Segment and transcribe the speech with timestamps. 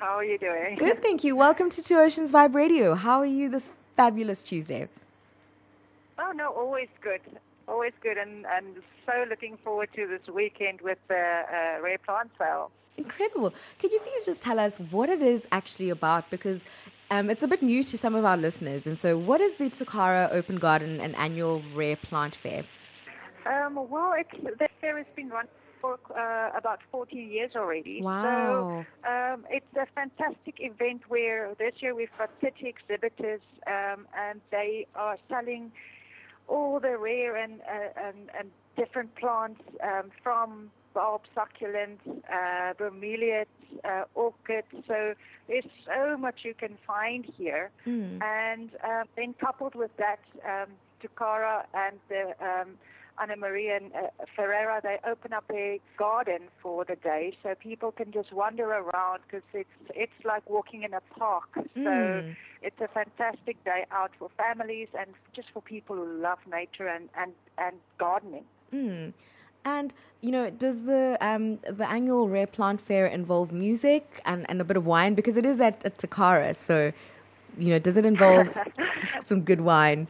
[0.00, 0.76] How are you doing?
[0.76, 1.36] Good, thank you.
[1.36, 2.94] Welcome to Two Oceans Vibe Radio.
[2.94, 4.88] How are you this fabulous Tuesday?
[6.18, 7.20] Oh, no, always good.
[7.68, 8.16] Always good.
[8.16, 8.76] And, and
[9.06, 12.70] so looking forward to this weekend with the uh, rare plant sale.
[12.96, 13.52] Incredible.
[13.78, 16.30] Could you please just tell us what it is actually about?
[16.30, 16.60] Because
[17.10, 18.86] um, it's a bit new to some of our listeners.
[18.86, 22.64] And so, what is the Tokara Open Garden and Annual Rare Plant Fair?
[23.46, 25.46] Um, well, it's, the fair has been run
[25.82, 28.00] for uh, about 14 years already.
[28.00, 28.86] Wow.
[29.04, 34.40] So um, it's a fantastic event where this year we've got 30 exhibitors um, and
[34.50, 35.72] they are selling
[36.48, 43.46] all the rare and, uh, and, and different plants um, from bulb succulents, uh, bromeliads,
[43.84, 44.68] uh, orchids.
[44.86, 45.14] So
[45.48, 47.70] there's so much you can find here.
[47.86, 48.22] Mm.
[48.22, 50.68] And um, then coupled with that, um,
[51.02, 52.78] Tokara and the um,
[53.20, 57.92] Anna Maria and uh, Ferreira, they open up a garden for the day, so people
[57.92, 61.48] can just wander around because it's it's like walking in a park.
[61.54, 62.36] So Mm.
[62.62, 67.08] it's a fantastic day out for families and just for people who love nature and
[67.16, 68.44] and and gardening.
[68.72, 69.12] Mm.
[69.64, 74.60] And you know, does the um, the annual Rare Plant Fair involve music and, and
[74.60, 75.14] a bit of wine?
[75.14, 76.92] Because it is at, at Tokara, so
[77.58, 78.48] you know, does it involve
[79.24, 80.08] some good wine?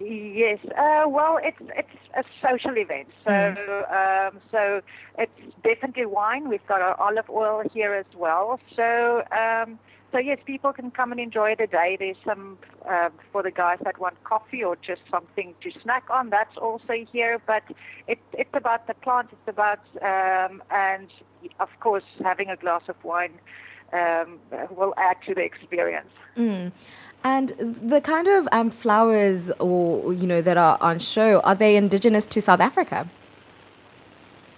[0.00, 0.58] Yes.
[0.76, 4.80] Uh, well, it's it's a social event, so um, so
[5.18, 5.32] it's
[5.64, 6.48] definitely wine.
[6.48, 8.60] We've got our olive oil here as well.
[8.76, 9.78] So um,
[10.10, 11.96] so yes, people can come and enjoy the day.
[11.98, 16.30] There's some uh, for the guys that want coffee or just something to snack on.
[16.30, 17.40] That's also here.
[17.46, 17.62] But
[18.06, 19.28] it's it's about the plant.
[19.32, 21.08] It's about um, and
[21.60, 23.34] of course having a glass of wine
[23.92, 24.38] um,
[24.70, 26.10] will add to the experience.
[26.36, 26.72] Mm.
[27.24, 31.76] And the kind of um, flowers, or you know, that are on show, are they
[31.76, 33.10] indigenous to South Africa?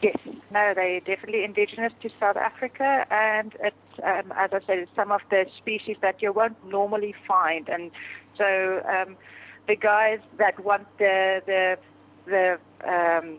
[0.00, 0.16] Yes,
[0.50, 5.20] no, they're definitely indigenous to South Africa, and it's, um, as I said, some of
[5.30, 7.68] the species that you won't normally find.
[7.68, 7.90] And
[8.36, 9.16] so um,
[9.68, 11.78] the guys that want the the
[12.26, 13.38] the um,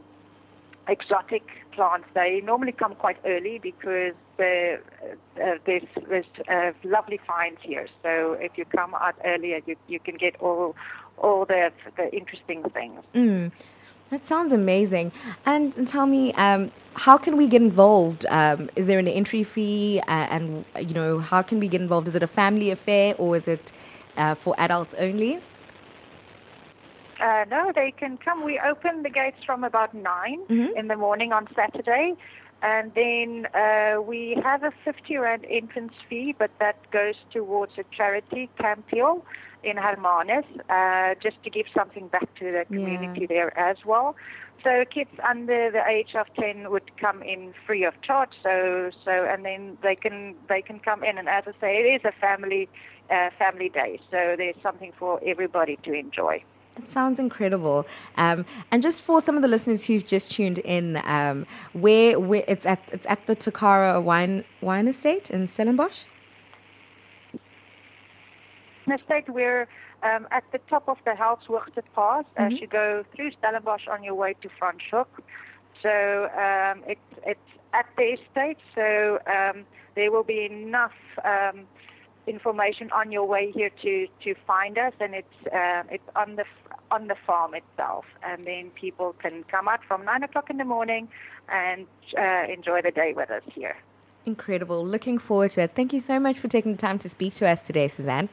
[0.87, 4.77] exotic plants, they normally come quite early because uh,
[5.65, 7.87] there's, there's uh, lovely finds here.
[8.03, 10.75] So if you come out earlier, you, you can get all
[11.17, 12.99] all the the interesting things.
[13.13, 13.51] Mm.
[14.11, 15.13] That sounds amazing.
[15.45, 18.25] And, tell me, um, how can we get involved?
[18.27, 20.01] Um, is there an entry fee?
[20.05, 22.09] Uh, and, you know, how can we get involved?
[22.09, 23.71] Is it a family affair or is it
[24.17, 25.39] uh, for adults only?
[27.21, 28.43] Uh, no, they can come.
[28.43, 30.75] We open the gates from about 9 Mhm.
[30.75, 32.15] in the morning on Saturday.
[32.61, 37.83] And then uh, we have a 50 Rand entrance fee, but that goes towards a
[37.95, 39.25] charity, Camphill
[39.63, 44.15] in Hermanus, uh, just to give something back to the community there as well.
[44.63, 48.29] So kids under the age of 10 would come in free of charge.
[48.43, 51.95] So, so, and then they can they can come in, and as I say, it
[51.95, 52.69] is a family
[53.09, 53.99] uh, family day.
[54.11, 56.43] So there's something for everybody to enjoy.
[56.77, 57.85] It sounds incredible.
[58.15, 62.43] Um, and just for some of the listeners who've just tuned in, um, where, where
[62.47, 66.05] it's at it's at the Tokara Wine Wine Estate in Stellenbosch.
[68.85, 69.67] In the state, we're
[70.03, 74.15] um, at the top of the Helshoogte Pass as you go through Stellenbosch on your
[74.15, 75.07] way to Franschhoek.
[75.81, 77.39] So um, it's it's
[77.73, 79.65] at the estate, so um,
[79.95, 80.93] there will be enough
[81.23, 81.67] um,
[82.27, 86.45] information on your way here to, to find us, and it's uh, it's on the
[86.91, 90.65] on the farm itself, and then people can come out from nine o'clock in the
[90.65, 91.07] morning
[91.49, 91.87] and
[92.17, 93.77] uh, enjoy the day with us here.
[94.25, 94.85] Incredible.
[94.85, 95.71] Looking forward to it.
[95.75, 98.29] Thank you so much for taking the time to speak to us today, Suzanne.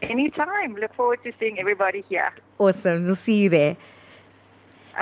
[0.00, 0.74] Anytime.
[0.76, 2.32] Look forward to seeing everybody here.
[2.58, 3.04] Awesome.
[3.04, 3.76] We'll see you there.